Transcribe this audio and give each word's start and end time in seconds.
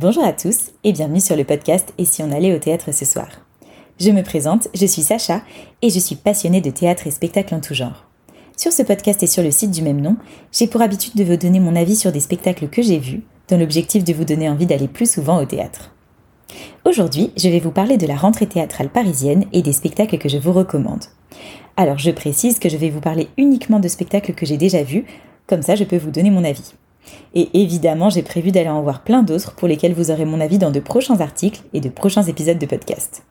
Bonjour 0.00 0.24
à 0.24 0.32
tous 0.32 0.70
et 0.82 0.94
bienvenue 0.94 1.20
sur 1.20 1.36
le 1.36 1.44
podcast 1.44 1.92
Et 1.98 2.06
si 2.06 2.22
on 2.22 2.32
allait 2.32 2.54
au 2.54 2.58
théâtre 2.58 2.90
ce 2.90 3.04
soir 3.04 3.28
Je 4.00 4.10
me 4.10 4.22
présente, 4.22 4.68
je 4.72 4.86
suis 4.86 5.02
Sacha 5.02 5.42
et 5.82 5.90
je 5.90 5.98
suis 5.98 6.14
passionnée 6.14 6.62
de 6.62 6.70
théâtre 6.70 7.06
et 7.06 7.10
spectacles 7.10 7.54
en 7.54 7.60
tout 7.60 7.74
genre. 7.74 8.06
Sur 8.56 8.72
ce 8.72 8.82
podcast 8.82 9.22
et 9.22 9.26
sur 9.26 9.42
le 9.42 9.50
site 9.50 9.72
du 9.72 9.82
même 9.82 10.00
nom, 10.00 10.16
j'ai 10.52 10.68
pour 10.68 10.80
habitude 10.80 11.16
de 11.16 11.24
vous 11.24 11.36
donner 11.36 11.60
mon 11.60 11.76
avis 11.76 11.96
sur 11.96 12.12
des 12.12 12.20
spectacles 12.20 12.68
que 12.68 12.80
j'ai 12.80 12.98
vus, 12.98 13.20
dans 13.48 13.58
l'objectif 13.58 14.02
de 14.02 14.14
vous 14.14 14.24
donner 14.24 14.48
envie 14.48 14.64
d'aller 14.64 14.88
plus 14.88 15.10
souvent 15.10 15.38
au 15.38 15.44
théâtre. 15.44 15.94
Aujourd'hui, 16.86 17.30
je 17.36 17.50
vais 17.50 17.60
vous 17.60 17.70
parler 17.70 17.98
de 17.98 18.06
la 18.06 18.16
rentrée 18.16 18.46
théâtrale 18.46 18.88
parisienne 18.88 19.44
et 19.52 19.60
des 19.60 19.74
spectacles 19.74 20.16
que 20.16 20.30
je 20.30 20.38
vous 20.38 20.54
recommande. 20.54 21.04
Alors 21.76 21.98
je 21.98 22.10
précise 22.10 22.58
que 22.58 22.70
je 22.70 22.78
vais 22.78 22.88
vous 22.88 23.02
parler 23.02 23.28
uniquement 23.36 23.80
de 23.80 23.88
spectacles 23.88 24.32
que 24.32 24.46
j'ai 24.46 24.56
déjà 24.56 24.82
vus, 24.82 25.04
comme 25.46 25.60
ça 25.60 25.74
je 25.74 25.84
peux 25.84 25.98
vous 25.98 26.10
donner 26.10 26.30
mon 26.30 26.44
avis. 26.44 26.72
Et 27.34 27.48
évidemment, 27.62 28.10
j'ai 28.10 28.22
prévu 28.22 28.50
d'aller 28.50 28.68
en 28.68 28.82
voir 28.82 29.02
plein 29.02 29.22
d'autres 29.22 29.54
pour 29.54 29.68
lesquels 29.68 29.94
vous 29.94 30.10
aurez 30.10 30.24
mon 30.24 30.40
avis 30.40 30.58
dans 30.58 30.70
de 30.70 30.80
prochains 30.80 31.20
articles 31.20 31.62
et 31.72 31.80
de 31.80 31.88
prochains 31.88 32.22
épisodes 32.22 32.58
de 32.58 32.66
podcast. 32.66 33.22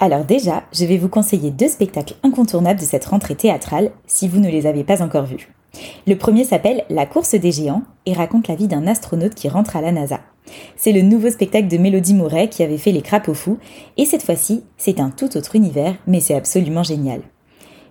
Alors 0.00 0.24
déjà, 0.24 0.64
je 0.72 0.84
vais 0.84 0.98
vous 0.98 1.08
conseiller 1.08 1.50
deux 1.50 1.68
spectacles 1.68 2.16
incontournables 2.22 2.80
de 2.80 2.84
cette 2.84 3.04
rentrée 3.04 3.36
théâtrale 3.36 3.90
si 4.06 4.28
vous 4.28 4.40
ne 4.40 4.50
les 4.50 4.66
avez 4.66 4.84
pas 4.84 5.02
encore 5.02 5.26
vus. 5.26 5.52
Le 6.06 6.16
premier 6.16 6.44
s'appelle 6.44 6.84
La 6.90 7.06
course 7.06 7.34
des 7.34 7.52
géants 7.52 7.82
et 8.06 8.12
raconte 8.12 8.48
la 8.48 8.54
vie 8.54 8.68
d'un 8.68 8.86
astronaute 8.86 9.34
qui 9.34 9.48
rentre 9.48 9.76
à 9.76 9.80
la 9.80 9.92
NASA. 9.92 10.20
C'est 10.76 10.92
le 10.92 11.02
nouveau 11.02 11.30
spectacle 11.30 11.68
de 11.68 11.78
Mélodie 11.78 12.14
Mouret 12.14 12.48
qui 12.48 12.62
avait 12.62 12.78
fait 12.78 12.92
Les 12.92 13.02
Crapauds 13.02 13.34
Fous 13.34 13.58
et 13.96 14.04
cette 14.04 14.22
fois-ci, 14.22 14.62
c'est 14.76 15.00
un 15.00 15.10
tout 15.10 15.36
autre 15.36 15.56
univers, 15.56 15.94
mais 16.06 16.20
c'est 16.20 16.34
absolument 16.34 16.82
génial. 16.82 17.22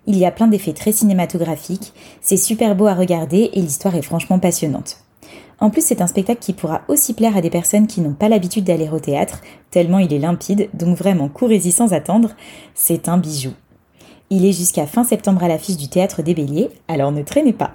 Il 0.06 0.18
y 0.18 0.26
a 0.26 0.32
plein 0.32 0.48
d'effets 0.48 0.74
très 0.74 0.92
cinématographiques, 0.92 1.94
c'est 2.22 2.38
super 2.38 2.76
beau 2.76 2.88
à 2.88 2.94
regarder 2.94 3.50
et 3.54 3.62
l'histoire 3.62 3.96
est 3.96 4.02
franchement 4.02 4.38
passionnante. 4.40 4.98
En 5.60 5.70
plus, 5.70 5.86
c'est 5.86 6.02
un 6.02 6.08
spectacle 6.08 6.42
qui 6.42 6.52
pourra 6.52 6.82
aussi 6.90 7.14
plaire 7.14 7.38
à 7.38 7.42
des 7.42 7.50
personnes 7.50 7.88
qui 7.88 8.02
n'ont 8.02 8.14
pas 8.14 8.28
l'habitude 8.28 8.66
d'aller 8.66 8.90
au 8.90 9.00
théâtre, 9.00 9.40
tellement 9.72 10.00
il 10.00 10.14
est 10.14 10.20
limpide, 10.20 10.70
donc 10.74 10.98
vraiment 10.98 11.30
courez-y 11.30 11.72
sans 11.72 11.94
attendre, 11.94 12.32
c'est 12.74 13.08
un 13.08 13.18
bijou. 13.18 13.52
Il 14.30 14.46
est 14.46 14.52
jusqu'à 14.52 14.88
fin 14.88 15.06
septembre 15.06 15.44
à 15.44 15.48
l'affiche 15.48 15.78
du 15.78 15.88
Théâtre 15.88 16.22
des 16.22 16.34
Béliers, 16.34 16.70
alors 16.88 17.12
ne 17.12 17.22
traînez 17.22 17.54
pas. 17.54 17.72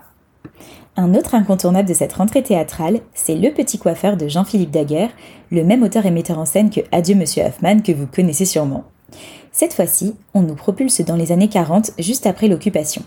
Un 0.97 1.15
autre 1.15 1.35
incontournable 1.35 1.89
de 1.89 1.95
cette 1.95 2.15
rentrée 2.15 2.43
théâtrale, 2.43 3.01
c'est 3.15 3.37
Le 3.37 3.55
Petit 3.55 3.79
Coiffeur 3.79 4.17
de 4.17 4.27
Jean-Philippe 4.27 4.73
Daguerre, 4.73 5.11
le 5.51 5.63
même 5.63 5.85
auteur 5.85 6.05
et 6.05 6.11
metteur 6.11 6.39
en 6.39 6.45
scène 6.45 6.71
que 6.71 6.81
Adieu 6.91 7.15
Monsieur 7.15 7.45
Hoffman 7.45 7.81
que 7.81 7.93
vous 7.93 8.09
connaissez 8.09 8.45
sûrement. 8.45 8.85
Cette 9.53 9.75
fois-ci, 9.75 10.15
on 10.35 10.43
nous 10.43 10.55
propulse 10.55 11.01
dans 11.01 11.17
les 11.17 11.33
années 11.33 11.49
40, 11.49 11.93
juste 11.99 12.27
après 12.27 12.49
l'occupation. 12.49 13.03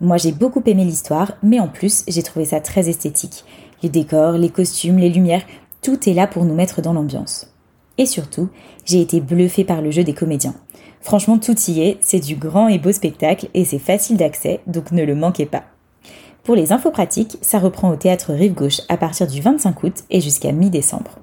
Moi 0.00 0.16
j'ai 0.16 0.32
beaucoup 0.32 0.62
aimé 0.66 0.84
l'histoire, 0.84 1.32
mais 1.42 1.60
en 1.60 1.68
plus 1.68 2.04
j'ai 2.08 2.22
trouvé 2.22 2.44
ça 2.44 2.60
très 2.60 2.88
esthétique. 2.88 3.44
Les 3.82 3.88
décors, 3.88 4.32
les 4.32 4.50
costumes, 4.50 4.98
les 4.98 5.10
lumières, 5.10 5.44
tout 5.80 6.08
est 6.08 6.14
là 6.14 6.26
pour 6.26 6.44
nous 6.44 6.54
mettre 6.54 6.82
dans 6.82 6.92
l'ambiance. 6.92 7.52
Et 7.98 8.06
surtout, 8.06 8.48
j'ai 8.84 9.00
été 9.00 9.20
bluffée 9.20 9.64
par 9.64 9.82
le 9.82 9.90
jeu 9.90 10.04
des 10.04 10.14
comédiens. 10.14 10.54
Franchement, 11.00 11.38
tout 11.38 11.58
y 11.68 11.80
est, 11.80 11.98
c'est 12.00 12.20
du 12.20 12.36
grand 12.36 12.68
et 12.68 12.78
beau 12.78 12.92
spectacle 12.92 13.48
et 13.54 13.64
c'est 13.64 13.78
facile 13.78 14.16
d'accès, 14.16 14.60
donc 14.66 14.92
ne 14.92 15.04
le 15.04 15.14
manquez 15.14 15.46
pas. 15.46 15.64
Pour 16.44 16.56
les 16.56 16.72
infos 16.72 16.90
pratiques, 16.90 17.38
ça 17.40 17.58
reprend 17.58 17.90
au 17.90 17.96
théâtre 17.96 18.32
Rive 18.32 18.54
Gauche 18.54 18.80
à 18.88 18.96
partir 18.96 19.26
du 19.26 19.40
25 19.40 19.82
août 19.84 20.04
et 20.10 20.20
jusqu'à 20.20 20.52
mi-décembre. 20.52 21.18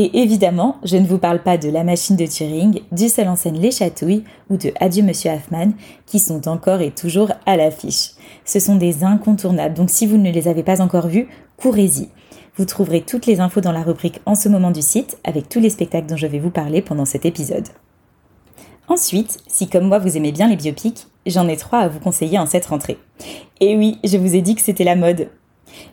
Et 0.00 0.22
évidemment, 0.22 0.76
je 0.84 0.96
ne 0.96 1.08
vous 1.08 1.18
parle 1.18 1.42
pas 1.42 1.58
de 1.58 1.68
La 1.68 1.82
machine 1.82 2.14
de 2.14 2.24
Turing, 2.24 2.82
du 2.92 3.08
seul 3.08 3.26
en 3.26 3.34
scène 3.34 3.58
Les 3.58 3.72
Chatouilles 3.72 4.22
ou 4.48 4.56
de 4.56 4.70
Adieu 4.78 5.02
Monsieur 5.02 5.32
Hoffman, 5.32 5.72
qui 6.06 6.20
sont 6.20 6.46
encore 6.46 6.82
et 6.82 6.92
toujours 6.92 7.32
à 7.46 7.56
l'affiche. 7.56 8.10
Ce 8.44 8.60
sont 8.60 8.76
des 8.76 9.02
incontournables, 9.02 9.74
donc 9.74 9.90
si 9.90 10.06
vous 10.06 10.16
ne 10.16 10.30
les 10.30 10.46
avez 10.46 10.62
pas 10.62 10.80
encore 10.80 11.08
vus, 11.08 11.26
courez-y. 11.56 12.10
Vous 12.54 12.64
trouverez 12.64 13.00
toutes 13.00 13.26
les 13.26 13.40
infos 13.40 13.60
dans 13.60 13.72
la 13.72 13.82
rubrique 13.82 14.20
En 14.24 14.36
ce 14.36 14.48
moment 14.48 14.70
du 14.70 14.82
site, 14.82 15.18
avec 15.24 15.48
tous 15.48 15.58
les 15.58 15.68
spectacles 15.68 16.06
dont 16.06 16.16
je 16.16 16.28
vais 16.28 16.38
vous 16.38 16.50
parler 16.50 16.80
pendant 16.80 17.04
cet 17.04 17.26
épisode. 17.26 17.66
Ensuite, 18.86 19.38
si 19.48 19.66
comme 19.66 19.88
moi 19.88 19.98
vous 19.98 20.16
aimez 20.16 20.30
bien 20.30 20.46
les 20.46 20.54
biopics, 20.54 21.08
j'en 21.26 21.48
ai 21.48 21.56
trois 21.56 21.80
à 21.80 21.88
vous 21.88 21.98
conseiller 21.98 22.38
en 22.38 22.46
cette 22.46 22.66
rentrée. 22.66 22.98
Et 23.58 23.76
oui, 23.76 23.98
je 24.04 24.16
vous 24.16 24.36
ai 24.36 24.42
dit 24.42 24.54
que 24.54 24.62
c'était 24.62 24.84
la 24.84 24.94
mode. 24.94 25.28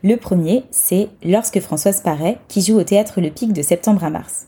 Le 0.03 0.16
premier, 0.16 0.63
c'est 0.72 1.09
Lorsque 1.23 1.59
Françoise 1.59 2.01
paraît, 2.01 2.38
qui 2.47 2.62
joue 2.62 2.78
au 2.78 2.84
théâtre 2.84 3.22
Le 3.22 3.29
Pic 3.29 3.53
de 3.53 3.62
septembre 3.62 4.03
à 4.03 4.09
mars. 4.09 4.47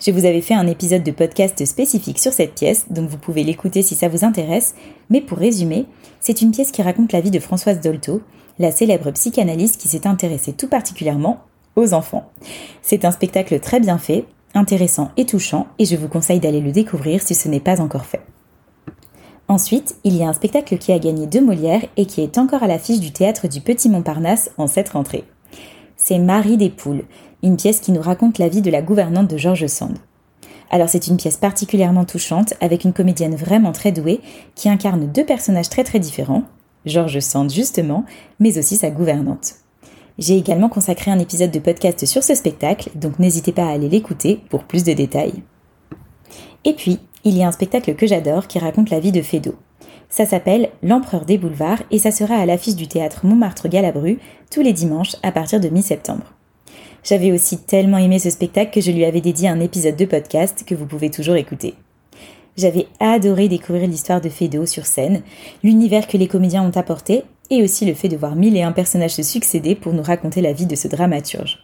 Je 0.00 0.10
vous 0.10 0.24
avais 0.24 0.40
fait 0.40 0.54
un 0.54 0.66
épisode 0.66 1.02
de 1.02 1.10
podcast 1.10 1.64
spécifique 1.64 2.18
sur 2.18 2.32
cette 2.32 2.54
pièce, 2.54 2.86
donc 2.90 3.08
vous 3.08 3.18
pouvez 3.18 3.44
l'écouter 3.44 3.82
si 3.82 3.94
ça 3.94 4.08
vous 4.08 4.24
intéresse, 4.24 4.74
mais 5.10 5.20
pour 5.20 5.38
résumer, 5.38 5.86
c'est 6.20 6.42
une 6.42 6.50
pièce 6.50 6.72
qui 6.72 6.82
raconte 6.82 7.12
la 7.12 7.20
vie 7.20 7.30
de 7.30 7.38
Françoise 7.38 7.80
Dolto, 7.80 8.22
la 8.58 8.72
célèbre 8.72 9.10
psychanalyste 9.12 9.80
qui 9.80 9.88
s'est 9.88 10.06
intéressée 10.06 10.52
tout 10.52 10.68
particulièrement 10.68 11.40
aux 11.76 11.94
enfants. 11.94 12.30
C'est 12.82 13.04
un 13.04 13.12
spectacle 13.12 13.60
très 13.60 13.80
bien 13.80 13.98
fait, 13.98 14.24
intéressant 14.54 15.10
et 15.16 15.26
touchant, 15.26 15.68
et 15.78 15.84
je 15.84 15.96
vous 15.96 16.08
conseille 16.08 16.40
d'aller 16.40 16.60
le 16.60 16.72
découvrir 16.72 17.22
si 17.22 17.34
ce 17.34 17.48
n'est 17.48 17.60
pas 17.60 17.80
encore 17.80 18.06
fait. 18.06 18.22
Ensuite, 19.48 19.96
il 20.04 20.14
y 20.14 20.22
a 20.22 20.28
un 20.28 20.34
spectacle 20.34 20.76
qui 20.76 20.92
a 20.92 20.98
gagné 20.98 21.26
deux 21.26 21.40
Molières 21.40 21.86
et 21.96 22.04
qui 22.04 22.20
est 22.20 22.36
encore 22.36 22.62
à 22.62 22.66
l'affiche 22.66 23.00
du 23.00 23.12
théâtre 23.12 23.48
du 23.48 23.62
Petit 23.62 23.88
Montparnasse 23.88 24.50
en 24.58 24.66
cette 24.66 24.90
rentrée. 24.90 25.24
C'est 25.96 26.18
Marie 26.18 26.58
des 26.58 26.68
Poules, 26.68 27.04
une 27.42 27.56
pièce 27.56 27.80
qui 27.80 27.92
nous 27.92 28.02
raconte 28.02 28.38
la 28.38 28.48
vie 28.48 28.60
de 28.60 28.70
la 28.70 28.82
gouvernante 28.82 29.28
de 29.28 29.38
Georges 29.38 29.66
Sand. 29.66 29.96
Alors 30.70 30.90
c'est 30.90 31.06
une 31.06 31.16
pièce 31.16 31.38
particulièrement 31.38 32.04
touchante 32.04 32.52
avec 32.60 32.84
une 32.84 32.92
comédienne 32.92 33.36
vraiment 33.36 33.72
très 33.72 33.90
douée 33.90 34.20
qui 34.54 34.68
incarne 34.68 35.10
deux 35.10 35.24
personnages 35.24 35.70
très 35.70 35.82
très 35.82 35.98
différents, 35.98 36.44
Georges 36.84 37.20
Sand 37.20 37.50
justement, 37.50 38.04
mais 38.38 38.58
aussi 38.58 38.76
sa 38.76 38.90
gouvernante. 38.90 39.54
J'ai 40.18 40.36
également 40.36 40.68
consacré 40.68 41.10
un 41.10 41.18
épisode 41.18 41.52
de 41.52 41.58
podcast 41.58 42.04
sur 42.04 42.22
ce 42.22 42.34
spectacle, 42.34 42.90
donc 42.96 43.18
n'hésitez 43.18 43.52
pas 43.52 43.64
à 43.64 43.70
aller 43.70 43.88
l'écouter 43.88 44.40
pour 44.50 44.64
plus 44.64 44.84
de 44.84 44.92
détails. 44.92 45.42
Et 46.64 46.74
puis, 46.74 46.98
il 47.24 47.36
y 47.36 47.42
a 47.42 47.48
un 47.48 47.52
spectacle 47.52 47.94
que 47.94 48.06
j'adore 48.06 48.46
qui 48.46 48.58
raconte 48.58 48.90
la 48.90 49.00
vie 49.00 49.12
de 49.12 49.22
Fédo. 49.22 49.54
Ça 50.08 50.24
s'appelle 50.24 50.70
L'Empereur 50.82 51.24
des 51.24 51.36
Boulevards 51.36 51.82
et 51.90 51.98
ça 51.98 52.10
sera 52.10 52.36
à 52.36 52.46
l'affiche 52.46 52.76
du 52.76 52.88
théâtre 52.88 53.26
Montmartre-Galabru 53.26 54.18
tous 54.50 54.62
les 54.62 54.72
dimanches 54.72 55.16
à 55.22 55.32
partir 55.32 55.60
de 55.60 55.68
mi-septembre. 55.68 56.32
J'avais 57.04 57.32
aussi 57.32 57.58
tellement 57.58 57.98
aimé 57.98 58.18
ce 58.18 58.30
spectacle 58.30 58.70
que 58.72 58.80
je 58.80 58.90
lui 58.90 59.04
avais 59.04 59.20
dédié 59.20 59.48
un 59.48 59.60
épisode 59.60 59.96
de 59.96 60.04
podcast 60.04 60.64
que 60.66 60.74
vous 60.74 60.86
pouvez 60.86 61.10
toujours 61.10 61.36
écouter. 61.36 61.74
J'avais 62.56 62.86
adoré 62.98 63.48
découvrir 63.48 63.86
l'histoire 63.86 64.20
de 64.20 64.28
Fédo 64.28 64.66
sur 64.66 64.84
scène, 64.84 65.22
l'univers 65.62 66.08
que 66.08 66.16
les 66.16 66.26
comédiens 66.26 66.64
ont 66.64 66.76
apporté 66.76 67.22
et 67.50 67.62
aussi 67.62 67.86
le 67.86 67.94
fait 67.94 68.08
de 68.08 68.16
voir 68.16 68.34
mille 68.34 68.56
et 68.56 68.62
un 68.62 68.72
personnages 68.72 69.14
se 69.14 69.22
succéder 69.22 69.74
pour 69.74 69.92
nous 69.92 70.02
raconter 70.02 70.40
la 70.40 70.52
vie 70.52 70.66
de 70.66 70.74
ce 70.74 70.88
dramaturge. 70.88 71.60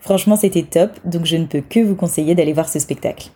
Franchement, 0.00 0.36
c'était 0.36 0.62
top, 0.62 0.92
donc 1.04 1.24
je 1.24 1.36
ne 1.36 1.46
peux 1.46 1.62
que 1.62 1.80
vous 1.80 1.96
conseiller 1.96 2.34
d'aller 2.34 2.52
voir 2.52 2.68
ce 2.68 2.78
spectacle. 2.78 3.30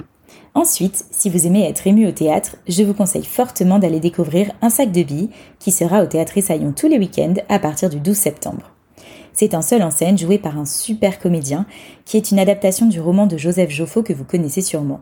Ensuite, 0.55 1.05
si 1.12 1.31
vous 1.31 1.47
aimez 1.47 1.69
être 1.69 1.87
ému 1.87 2.09
au 2.09 2.11
théâtre, 2.11 2.56
je 2.66 2.83
vous 2.83 2.94
conseille 2.94 3.25
fortement 3.25 3.78
d'aller 3.78 4.00
découvrir 4.00 4.50
Un 4.62 4.71
sac 4.71 4.91
de 4.91 5.03
billes 5.05 5.31
qui 5.61 5.71
sera 5.71 6.03
au 6.03 6.06
théâtre 6.06 6.37
Essaillon 6.37 6.72
tous 6.72 6.88
les 6.88 6.99
week-ends 6.99 7.34
à 7.49 7.61
partir 7.61 7.88
du 7.88 8.00
12 8.00 8.16
septembre. 8.16 8.72
C'est 9.33 9.55
un 9.55 9.62
seul 9.62 9.83
en 9.84 9.93
scène 9.93 10.19
joué 10.19 10.39
par 10.39 10.59
un 10.59 10.65
super 10.65 11.21
comédien 11.21 11.66
qui 12.05 12.16
est 12.16 12.33
une 12.33 12.41
adaptation 12.41 12.87
du 12.87 13.00
roman 13.00 13.27
de 13.27 13.39
Joseph 13.39 13.71
Joffo 13.71 14.03
que 14.03 14.12
vous 14.12 14.25
connaissez 14.25 14.60
sûrement. 14.60 15.00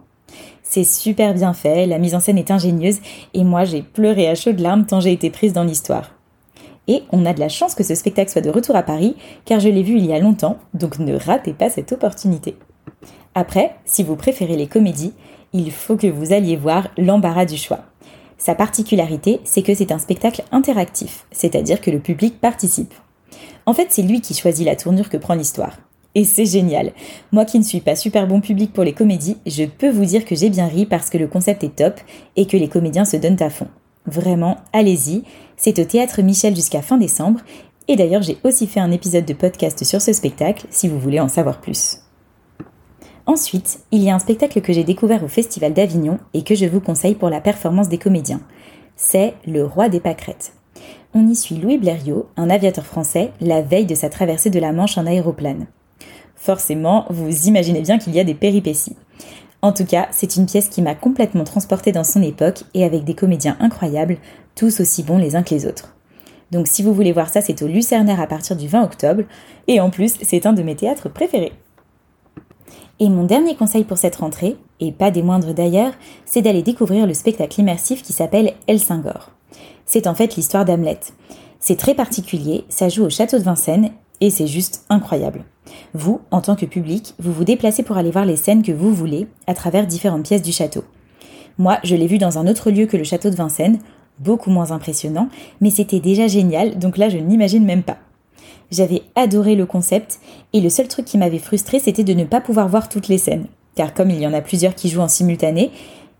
C'est 0.62 0.84
super 0.84 1.32
bien 1.32 1.54
fait, 1.54 1.86
la 1.86 1.98
mise 1.98 2.14
en 2.14 2.20
scène 2.20 2.36
est 2.36 2.50
ingénieuse 2.50 3.00
et 3.32 3.42
moi 3.42 3.64
j'ai 3.64 3.80
pleuré 3.80 4.28
à 4.28 4.34
chaudes 4.34 4.60
larmes 4.60 4.84
tant 4.84 5.00
j'ai 5.00 5.12
été 5.12 5.30
prise 5.30 5.54
dans 5.54 5.64
l'histoire. 5.64 6.10
Et 6.88 7.04
on 7.10 7.24
a 7.24 7.32
de 7.32 7.40
la 7.40 7.48
chance 7.48 7.74
que 7.74 7.84
ce 7.84 7.94
spectacle 7.94 8.30
soit 8.30 8.42
de 8.42 8.50
retour 8.50 8.76
à 8.76 8.82
Paris 8.82 9.16
car 9.46 9.60
je 9.60 9.70
l'ai 9.70 9.82
vu 9.82 9.96
il 9.96 10.04
y 10.04 10.12
a 10.12 10.18
longtemps, 10.18 10.58
donc 10.74 10.98
ne 10.98 11.16
ratez 11.16 11.54
pas 11.54 11.70
cette 11.70 11.92
opportunité. 11.92 12.54
Après, 13.34 13.76
si 13.84 14.02
vous 14.02 14.16
préférez 14.16 14.56
les 14.56 14.66
comédies, 14.66 15.12
il 15.52 15.70
faut 15.70 15.96
que 15.96 16.06
vous 16.06 16.32
alliez 16.32 16.56
voir 16.56 16.88
l'embarras 16.96 17.44
du 17.44 17.56
choix. 17.56 17.80
Sa 18.36 18.54
particularité, 18.54 19.40
c'est 19.44 19.62
que 19.62 19.74
c'est 19.74 19.92
un 19.92 19.98
spectacle 19.98 20.44
interactif, 20.52 21.26
c'est-à-dire 21.32 21.80
que 21.80 21.90
le 21.90 21.98
public 21.98 22.40
participe. 22.40 22.94
En 23.66 23.74
fait, 23.74 23.88
c'est 23.90 24.02
lui 24.02 24.20
qui 24.20 24.34
choisit 24.34 24.66
la 24.66 24.76
tournure 24.76 25.08
que 25.08 25.16
prend 25.16 25.34
l'histoire. 25.34 25.76
Et 26.14 26.24
c'est 26.24 26.46
génial. 26.46 26.92
Moi 27.32 27.44
qui 27.44 27.58
ne 27.58 27.64
suis 27.64 27.80
pas 27.80 27.96
super 27.96 28.26
bon 28.26 28.40
public 28.40 28.72
pour 28.72 28.84
les 28.84 28.92
comédies, 28.92 29.36
je 29.46 29.64
peux 29.64 29.90
vous 29.90 30.04
dire 30.04 30.24
que 30.24 30.34
j'ai 30.34 30.50
bien 30.50 30.66
ri 30.66 30.86
parce 30.86 31.10
que 31.10 31.18
le 31.18 31.28
concept 31.28 31.64
est 31.64 31.76
top 31.76 32.00
et 32.36 32.46
que 32.46 32.56
les 32.56 32.68
comédiens 32.68 33.04
se 33.04 33.16
donnent 33.16 33.42
à 33.42 33.50
fond. 33.50 33.68
Vraiment, 34.06 34.56
allez-y. 34.72 35.22
C'est 35.56 35.78
au 35.78 35.84
théâtre 35.84 36.22
Michel 36.22 36.56
jusqu'à 36.56 36.82
fin 36.82 36.96
décembre. 36.96 37.40
Et 37.88 37.96
d'ailleurs, 37.96 38.22
j'ai 38.22 38.38
aussi 38.42 38.66
fait 38.66 38.80
un 38.80 38.90
épisode 38.90 39.26
de 39.26 39.34
podcast 39.34 39.84
sur 39.84 40.00
ce 40.00 40.12
spectacle 40.12 40.66
si 40.70 40.88
vous 40.88 40.98
voulez 40.98 41.20
en 41.20 41.28
savoir 41.28 41.60
plus. 41.60 41.98
Ensuite, 43.28 43.80
il 43.92 44.02
y 44.02 44.08
a 44.08 44.14
un 44.14 44.18
spectacle 44.18 44.62
que 44.62 44.72
j'ai 44.72 44.84
découvert 44.84 45.22
au 45.22 45.28
Festival 45.28 45.74
d'Avignon 45.74 46.18
et 46.32 46.44
que 46.44 46.54
je 46.54 46.64
vous 46.64 46.80
conseille 46.80 47.14
pour 47.14 47.28
la 47.28 47.42
performance 47.42 47.90
des 47.90 47.98
comédiens. 47.98 48.40
C'est 48.96 49.34
Le 49.46 49.66
Roi 49.66 49.90
des 49.90 50.00
Pâquerettes. 50.00 50.54
On 51.12 51.28
y 51.28 51.36
suit 51.36 51.56
Louis 51.56 51.76
Blériot, 51.76 52.30
un 52.38 52.48
aviateur 52.48 52.86
français, 52.86 53.32
la 53.42 53.60
veille 53.60 53.84
de 53.84 53.94
sa 53.94 54.08
traversée 54.08 54.48
de 54.48 54.58
la 54.58 54.72
Manche 54.72 54.96
en 54.96 55.04
aéroplane. 55.04 55.66
Forcément, 56.36 57.04
vous 57.10 57.48
imaginez 57.48 57.82
bien 57.82 57.98
qu'il 57.98 58.14
y 58.14 58.18
a 58.18 58.24
des 58.24 58.34
péripéties. 58.34 58.96
En 59.60 59.72
tout 59.72 59.84
cas, 59.84 60.08
c'est 60.10 60.36
une 60.36 60.46
pièce 60.46 60.70
qui 60.70 60.80
m'a 60.80 60.94
complètement 60.94 61.44
transportée 61.44 61.92
dans 61.92 62.04
son 62.04 62.22
époque 62.22 62.62
et 62.72 62.82
avec 62.82 63.04
des 63.04 63.14
comédiens 63.14 63.58
incroyables, 63.60 64.16
tous 64.54 64.80
aussi 64.80 65.02
bons 65.02 65.18
les 65.18 65.36
uns 65.36 65.42
que 65.42 65.54
les 65.54 65.66
autres. 65.66 65.94
Donc 66.50 66.66
si 66.66 66.82
vous 66.82 66.94
voulez 66.94 67.12
voir 67.12 67.28
ça, 67.28 67.42
c'est 67.42 67.60
au 67.60 67.66
Lucernaire 67.66 68.22
à 68.22 68.26
partir 68.26 68.56
du 68.56 68.68
20 68.68 68.84
octobre, 68.84 69.24
et 69.66 69.80
en 69.80 69.90
plus, 69.90 70.14
c'est 70.22 70.46
un 70.46 70.54
de 70.54 70.62
mes 70.62 70.76
théâtres 70.76 71.10
préférés. 71.10 71.52
Et 73.00 73.08
mon 73.08 73.24
dernier 73.24 73.54
conseil 73.54 73.84
pour 73.84 73.98
cette 73.98 74.16
rentrée, 74.16 74.56
et 74.80 74.90
pas 74.90 75.10
des 75.10 75.22
moindres 75.22 75.54
d'ailleurs, 75.54 75.92
c'est 76.24 76.42
d'aller 76.42 76.62
découvrir 76.62 77.06
le 77.06 77.14
spectacle 77.14 77.60
immersif 77.60 78.02
qui 78.02 78.12
s'appelle 78.12 78.54
Elsingor. 78.66 79.30
C'est 79.86 80.06
en 80.06 80.14
fait 80.14 80.34
l'histoire 80.36 80.64
d'Hamlet. 80.64 80.98
C'est 81.60 81.78
très 81.78 81.94
particulier, 81.94 82.64
ça 82.68 82.88
joue 82.88 83.04
au 83.04 83.10
château 83.10 83.38
de 83.38 83.44
Vincennes 83.44 83.90
et 84.20 84.30
c'est 84.30 84.46
juste 84.46 84.84
incroyable. 84.88 85.44
Vous, 85.94 86.20
en 86.30 86.40
tant 86.40 86.56
que 86.56 86.66
public, 86.66 87.14
vous 87.18 87.32
vous 87.32 87.44
déplacez 87.44 87.82
pour 87.82 87.96
aller 87.96 88.10
voir 88.10 88.24
les 88.24 88.36
scènes 88.36 88.62
que 88.62 88.72
vous 88.72 88.92
voulez 88.92 89.28
à 89.46 89.54
travers 89.54 89.86
différentes 89.86 90.26
pièces 90.26 90.42
du 90.42 90.52
château. 90.52 90.82
Moi, 91.56 91.78
je 91.84 91.94
l'ai 91.94 92.06
vu 92.06 92.18
dans 92.18 92.38
un 92.38 92.46
autre 92.46 92.70
lieu 92.70 92.86
que 92.86 92.96
le 92.96 93.04
château 93.04 93.30
de 93.30 93.36
Vincennes, 93.36 93.78
beaucoup 94.18 94.50
moins 94.50 94.72
impressionnant, 94.72 95.28
mais 95.60 95.70
c'était 95.70 96.00
déjà 96.00 96.26
génial, 96.26 96.78
donc 96.78 96.96
là 96.96 97.08
je 97.08 97.18
n'imagine 97.18 97.64
même 97.64 97.82
pas. 97.82 97.98
J'avais 98.70 99.02
adoré 99.14 99.54
le 99.54 99.66
concept, 99.66 100.20
et 100.52 100.60
le 100.60 100.68
seul 100.68 100.88
truc 100.88 101.06
qui 101.06 101.18
m'avait 101.18 101.38
frustré, 101.38 101.78
c'était 101.78 102.04
de 102.04 102.14
ne 102.14 102.24
pas 102.24 102.40
pouvoir 102.40 102.68
voir 102.68 102.88
toutes 102.88 103.08
les 103.08 103.18
scènes. 103.18 103.46
Car 103.74 103.94
comme 103.94 104.10
il 104.10 104.20
y 104.20 104.26
en 104.26 104.34
a 104.34 104.40
plusieurs 104.40 104.74
qui 104.74 104.88
jouent 104.88 105.00
en 105.00 105.08
simultané, 105.08 105.70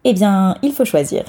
eh 0.05 0.15
bien, 0.15 0.56
il 0.62 0.73
faut 0.73 0.85
choisir. 0.85 1.25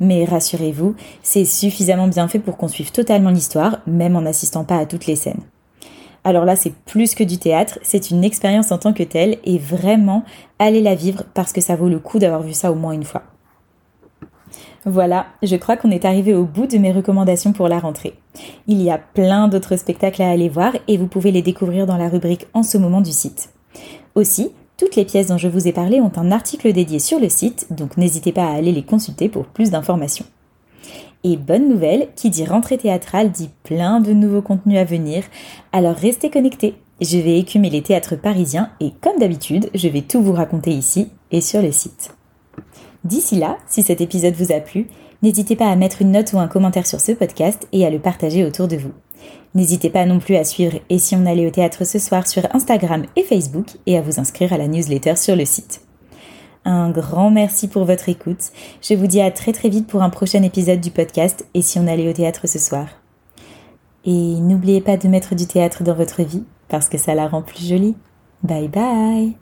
Mais 0.00 0.24
rassurez-vous, 0.24 0.94
c'est 1.22 1.44
suffisamment 1.44 2.08
bien 2.08 2.28
fait 2.28 2.38
pour 2.38 2.56
qu'on 2.56 2.68
suive 2.68 2.92
totalement 2.92 3.30
l'histoire, 3.30 3.78
même 3.86 4.16
en 4.16 4.22
n'assistant 4.22 4.64
pas 4.64 4.78
à 4.78 4.86
toutes 4.86 5.06
les 5.06 5.16
scènes. 5.16 5.40
Alors 6.24 6.44
là, 6.44 6.54
c'est 6.54 6.72
plus 6.72 7.14
que 7.14 7.24
du 7.24 7.38
théâtre, 7.38 7.78
c'est 7.82 8.10
une 8.10 8.22
expérience 8.22 8.70
en 8.70 8.78
tant 8.78 8.92
que 8.92 9.02
telle, 9.02 9.38
et 9.44 9.58
vraiment, 9.58 10.24
allez 10.58 10.80
la 10.80 10.94
vivre 10.94 11.24
parce 11.34 11.52
que 11.52 11.60
ça 11.60 11.74
vaut 11.74 11.88
le 11.88 11.98
coup 11.98 12.18
d'avoir 12.18 12.42
vu 12.42 12.52
ça 12.52 12.70
au 12.70 12.76
moins 12.76 12.92
une 12.92 13.04
fois. 13.04 13.22
Voilà, 14.84 15.26
je 15.44 15.54
crois 15.54 15.76
qu'on 15.76 15.92
est 15.92 16.04
arrivé 16.04 16.34
au 16.34 16.44
bout 16.44 16.66
de 16.66 16.76
mes 16.76 16.90
recommandations 16.90 17.52
pour 17.52 17.68
la 17.68 17.78
rentrée. 17.78 18.14
Il 18.66 18.82
y 18.82 18.90
a 18.90 18.98
plein 18.98 19.46
d'autres 19.46 19.76
spectacles 19.76 20.22
à 20.22 20.30
aller 20.30 20.48
voir 20.48 20.72
et 20.88 20.96
vous 20.96 21.06
pouvez 21.06 21.30
les 21.30 21.42
découvrir 21.42 21.86
dans 21.86 21.96
la 21.96 22.08
rubrique 22.08 22.48
en 22.52 22.64
ce 22.64 22.78
moment 22.78 23.00
du 23.00 23.12
site. 23.12 23.50
Aussi, 24.16 24.50
toutes 24.76 24.96
les 24.96 25.04
pièces 25.04 25.28
dont 25.28 25.38
je 25.38 25.46
vous 25.46 25.68
ai 25.68 25.72
parlé 25.72 26.00
ont 26.00 26.10
un 26.16 26.32
article 26.32 26.72
dédié 26.72 26.98
sur 26.98 27.20
le 27.20 27.28
site, 27.28 27.68
donc 27.70 27.96
n'hésitez 27.96 28.32
pas 28.32 28.46
à 28.46 28.54
aller 28.54 28.72
les 28.72 28.82
consulter 28.82 29.28
pour 29.28 29.44
plus 29.44 29.70
d'informations. 29.70 30.26
Et 31.22 31.36
bonne 31.36 31.68
nouvelle, 31.68 32.08
qui 32.16 32.30
dit 32.30 32.44
rentrée 32.44 32.78
théâtrale 32.78 33.30
dit 33.30 33.50
plein 33.62 34.00
de 34.00 34.12
nouveaux 34.12 34.42
contenus 34.42 34.78
à 34.78 34.84
venir, 34.84 35.22
alors 35.70 35.94
restez 35.94 36.30
connectés. 36.30 36.74
Je 37.00 37.18
vais 37.18 37.38
écumer 37.38 37.70
les 37.70 37.82
théâtres 37.82 38.16
parisiens 38.16 38.70
et 38.80 38.90
comme 39.00 39.20
d'habitude, 39.20 39.70
je 39.74 39.86
vais 39.86 40.02
tout 40.02 40.20
vous 40.20 40.32
raconter 40.32 40.72
ici 40.72 41.10
et 41.30 41.40
sur 41.40 41.62
le 41.62 41.70
site. 41.70 42.16
D'ici 43.04 43.36
là, 43.36 43.58
si 43.66 43.82
cet 43.82 44.00
épisode 44.00 44.34
vous 44.34 44.52
a 44.52 44.60
plu, 44.60 44.88
n'hésitez 45.22 45.56
pas 45.56 45.70
à 45.70 45.76
mettre 45.76 46.02
une 46.02 46.12
note 46.12 46.32
ou 46.32 46.38
un 46.38 46.48
commentaire 46.48 46.86
sur 46.86 47.00
ce 47.00 47.12
podcast 47.12 47.66
et 47.72 47.84
à 47.84 47.90
le 47.90 47.98
partager 47.98 48.44
autour 48.44 48.68
de 48.68 48.76
vous. 48.76 48.92
N'hésitez 49.54 49.90
pas 49.90 50.06
non 50.06 50.18
plus 50.18 50.36
à 50.36 50.44
suivre 50.44 50.78
Et 50.88 50.98
si 50.98 51.14
on 51.14 51.26
allait 51.26 51.46
au 51.46 51.50
théâtre 51.50 51.84
ce 51.84 51.98
soir 51.98 52.26
sur 52.26 52.42
Instagram 52.54 53.04
et 53.16 53.22
Facebook 53.22 53.66
et 53.86 53.98
à 53.98 54.02
vous 54.02 54.18
inscrire 54.18 54.52
à 54.52 54.58
la 54.58 54.68
newsletter 54.68 55.16
sur 55.16 55.36
le 55.36 55.44
site. 55.44 55.82
Un 56.64 56.90
grand 56.90 57.30
merci 57.30 57.68
pour 57.68 57.84
votre 57.84 58.08
écoute. 58.08 58.52
Je 58.80 58.94
vous 58.94 59.08
dis 59.08 59.20
à 59.20 59.30
très 59.30 59.52
très 59.52 59.68
vite 59.68 59.88
pour 59.88 60.02
un 60.02 60.10
prochain 60.10 60.42
épisode 60.42 60.80
du 60.80 60.90
podcast 60.90 61.44
Et 61.54 61.62
si 61.62 61.78
on 61.78 61.88
allait 61.88 62.08
au 62.08 62.12
théâtre 62.12 62.46
ce 62.46 62.58
soir. 62.58 62.86
Et 64.04 64.10
n'oubliez 64.10 64.80
pas 64.80 64.96
de 64.96 65.08
mettre 65.08 65.34
du 65.34 65.46
théâtre 65.46 65.82
dans 65.82 65.94
votre 65.94 66.22
vie 66.22 66.44
parce 66.68 66.88
que 66.88 66.98
ça 66.98 67.14
la 67.14 67.28
rend 67.28 67.42
plus 67.42 67.66
jolie. 67.68 67.96
Bye 68.42 68.68
bye 68.68 69.36